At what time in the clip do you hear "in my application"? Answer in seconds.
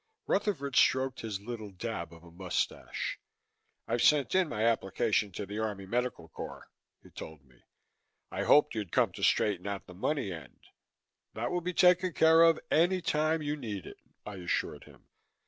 4.33-5.31